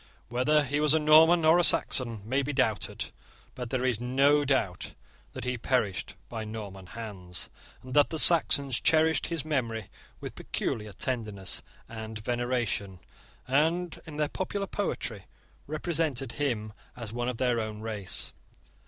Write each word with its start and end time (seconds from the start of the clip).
Whether 0.29 0.63
he 0.63 0.79
was 0.79 0.95
a 0.95 0.99
Norman 0.99 1.45
or 1.45 1.59
a 1.59 1.63
Saxon 1.63 2.23
may 2.27 2.41
be 2.41 2.51
doubted: 2.53 3.11
but 3.53 3.69
there 3.69 3.85
is 3.85 3.99
no 3.99 4.43
doubt 4.43 4.95
that 5.33 5.43
he 5.43 5.59
perished 5.59 6.15
by 6.27 6.43
Norman 6.43 6.87
hands, 6.87 7.51
and 7.83 7.93
that 7.93 8.09
the 8.09 8.17
Saxons 8.17 8.79
cherished 8.79 9.27
his 9.27 9.45
memory 9.45 9.91
with 10.19 10.33
peculiar 10.33 10.91
tenderness 10.91 11.61
and 11.87 12.17
veneration, 12.17 12.97
and, 13.47 14.01
in 14.07 14.17
their 14.17 14.27
popular 14.29 14.65
poetry, 14.65 15.25
represented 15.67 16.31
him 16.31 16.73
as 16.95 17.13
one 17.13 17.29
of 17.29 17.37
their 17.37 17.59
own 17.59 17.81
race. 17.81 18.33